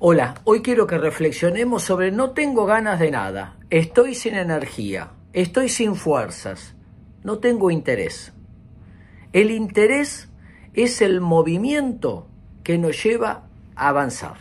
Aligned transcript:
Hola, 0.00 0.36
hoy 0.44 0.62
quiero 0.62 0.86
que 0.86 0.96
reflexionemos 0.96 1.82
sobre 1.82 2.12
no 2.12 2.30
tengo 2.30 2.66
ganas 2.66 3.00
de 3.00 3.10
nada, 3.10 3.56
estoy 3.68 4.14
sin 4.14 4.36
energía, 4.36 5.10
estoy 5.32 5.68
sin 5.68 5.96
fuerzas, 5.96 6.76
no 7.24 7.38
tengo 7.38 7.68
interés. 7.72 8.32
El 9.32 9.50
interés 9.50 10.28
es 10.72 11.02
el 11.02 11.20
movimiento 11.20 12.28
que 12.62 12.78
nos 12.78 13.02
lleva 13.02 13.48
a 13.74 13.88
avanzar. 13.88 14.36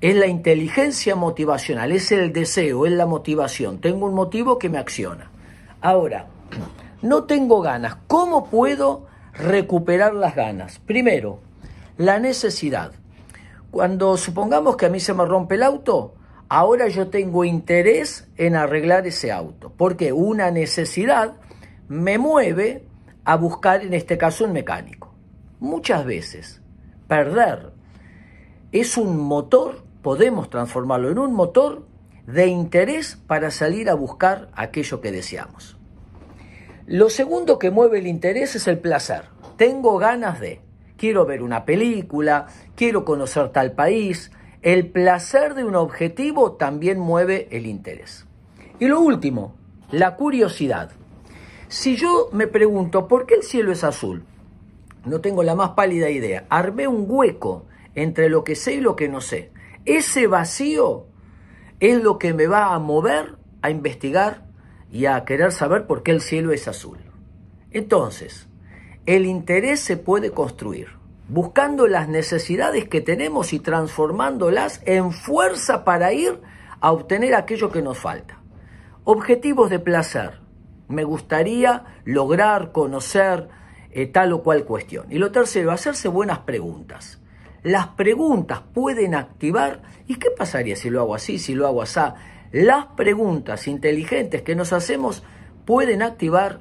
Es 0.00 0.16
la 0.16 0.26
inteligencia 0.26 1.16
motivacional, 1.16 1.92
es 1.92 2.10
el 2.10 2.32
deseo, 2.32 2.86
es 2.86 2.92
la 2.92 3.04
motivación. 3.04 3.78
Tengo 3.78 4.06
un 4.06 4.14
motivo 4.14 4.58
que 4.58 4.70
me 4.70 4.78
acciona. 4.78 5.30
Ahora, 5.82 6.28
no 7.02 7.24
tengo 7.24 7.60
ganas. 7.60 7.96
¿Cómo 8.06 8.48
puedo 8.48 9.06
recuperar 9.34 10.14
las 10.14 10.34
ganas? 10.34 10.78
Primero, 10.78 11.40
la 11.98 12.18
necesidad. 12.18 12.92
Cuando 13.72 14.18
supongamos 14.18 14.76
que 14.76 14.84
a 14.84 14.90
mí 14.90 15.00
se 15.00 15.14
me 15.14 15.24
rompe 15.24 15.54
el 15.54 15.62
auto, 15.62 16.14
ahora 16.50 16.88
yo 16.88 17.08
tengo 17.08 17.42
interés 17.42 18.28
en 18.36 18.54
arreglar 18.54 19.06
ese 19.06 19.32
auto, 19.32 19.72
porque 19.74 20.12
una 20.12 20.50
necesidad 20.50 21.36
me 21.88 22.18
mueve 22.18 22.84
a 23.24 23.36
buscar, 23.36 23.82
en 23.82 23.94
este 23.94 24.18
caso, 24.18 24.44
un 24.44 24.52
mecánico. 24.52 25.14
Muchas 25.58 26.04
veces, 26.04 26.60
perder 27.08 27.72
es 28.72 28.98
un 28.98 29.18
motor, 29.18 29.82
podemos 30.02 30.50
transformarlo 30.50 31.10
en 31.10 31.18
un 31.18 31.32
motor 31.32 31.86
de 32.26 32.48
interés 32.48 33.16
para 33.26 33.50
salir 33.50 33.88
a 33.88 33.94
buscar 33.94 34.50
aquello 34.52 35.00
que 35.00 35.12
deseamos. 35.12 35.78
Lo 36.84 37.08
segundo 37.08 37.58
que 37.58 37.70
mueve 37.70 38.00
el 38.00 38.06
interés 38.06 38.54
es 38.54 38.68
el 38.68 38.78
placer. 38.78 39.30
Tengo 39.56 39.96
ganas 39.96 40.40
de 40.40 40.60
quiero 41.02 41.26
ver 41.26 41.42
una 41.42 41.64
película, 41.64 42.46
quiero 42.76 43.04
conocer 43.04 43.48
tal 43.48 43.72
país. 43.72 44.30
El 44.62 44.86
placer 44.86 45.54
de 45.54 45.64
un 45.64 45.74
objetivo 45.74 46.52
también 46.52 47.00
mueve 47.00 47.48
el 47.50 47.66
interés. 47.66 48.24
Y 48.78 48.86
lo 48.86 49.00
último, 49.00 49.56
la 49.90 50.14
curiosidad. 50.14 50.92
Si 51.66 51.96
yo 51.96 52.28
me 52.30 52.46
pregunto, 52.46 53.08
¿por 53.08 53.26
qué 53.26 53.34
el 53.34 53.42
cielo 53.42 53.72
es 53.72 53.82
azul? 53.82 54.22
No 55.04 55.20
tengo 55.20 55.42
la 55.42 55.56
más 55.56 55.70
pálida 55.70 56.08
idea. 56.08 56.46
Armé 56.48 56.86
un 56.86 57.06
hueco 57.08 57.64
entre 57.96 58.28
lo 58.28 58.44
que 58.44 58.54
sé 58.54 58.74
y 58.74 58.80
lo 58.80 58.94
que 58.94 59.08
no 59.08 59.20
sé. 59.20 59.50
Ese 59.84 60.28
vacío 60.28 61.06
es 61.80 62.00
lo 62.00 62.16
que 62.20 62.32
me 62.32 62.46
va 62.46 62.74
a 62.74 62.78
mover 62.78 63.38
a 63.60 63.70
investigar 63.70 64.44
y 64.88 65.06
a 65.06 65.24
querer 65.24 65.50
saber 65.50 65.88
por 65.88 66.04
qué 66.04 66.12
el 66.12 66.20
cielo 66.20 66.52
es 66.52 66.68
azul. 66.68 66.98
Entonces, 67.72 68.46
el 69.06 69.26
interés 69.26 69.80
se 69.80 69.96
puede 69.96 70.30
construir 70.30 71.02
buscando 71.32 71.86
las 71.86 72.08
necesidades 72.08 72.88
que 72.88 73.00
tenemos 73.00 73.54
y 73.54 73.58
transformándolas 73.58 74.82
en 74.84 75.12
fuerza 75.12 75.82
para 75.82 76.12
ir 76.12 76.40
a 76.78 76.92
obtener 76.92 77.34
aquello 77.34 77.70
que 77.70 77.80
nos 77.80 77.98
falta. 77.98 78.38
Objetivos 79.04 79.70
de 79.70 79.78
placer. 79.78 80.40
Me 80.88 81.04
gustaría 81.04 81.84
lograr, 82.04 82.70
conocer 82.72 83.48
eh, 83.92 84.06
tal 84.06 84.34
o 84.34 84.42
cual 84.42 84.64
cuestión. 84.64 85.06
Y 85.08 85.16
lo 85.16 85.32
tercero, 85.32 85.72
hacerse 85.72 86.08
buenas 86.08 86.40
preguntas. 86.40 87.18
Las 87.62 87.88
preguntas 87.88 88.60
pueden 88.74 89.14
activar, 89.14 89.82
¿y 90.06 90.16
qué 90.16 90.28
pasaría 90.36 90.76
si 90.76 90.90
lo 90.90 91.00
hago 91.00 91.14
así, 91.14 91.38
si 91.38 91.54
lo 91.54 91.66
hago 91.66 91.80
así? 91.80 92.00
Las 92.50 92.86
preguntas 92.88 93.68
inteligentes 93.68 94.42
que 94.42 94.54
nos 94.54 94.74
hacemos 94.74 95.22
pueden 95.64 96.02
activar 96.02 96.60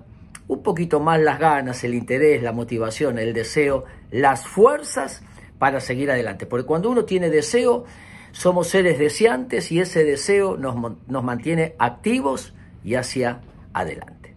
un 0.52 0.64
poquito 0.64 1.00
más 1.00 1.18
las 1.22 1.40
ganas, 1.40 1.82
el 1.86 1.94
interés, 1.94 2.44
la 2.44 2.52
motivación, 2.52 3.18
el 3.18 3.32
deseo, 3.32 3.86
las 4.12 4.46
fuerzas 4.46 5.24
para 5.58 5.80
seguir 5.80 6.12
adelante. 6.12 6.46
Porque 6.46 6.66
cuando 6.66 6.90
uno 6.90 7.06
tiene 7.06 7.30
deseo, 7.30 7.86
somos 8.34 8.68
seres 8.68 9.00
deseantes 9.00 9.72
y 9.72 9.80
ese 9.80 10.04
deseo 10.04 10.58
nos, 10.58 10.76
nos 11.08 11.24
mantiene 11.24 11.74
activos 11.80 12.54
y 12.84 12.96
hacia 12.96 13.40
adelante. 13.72 14.36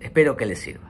Espero 0.00 0.36
que 0.36 0.44
les 0.44 0.58
sirva. 0.58 0.87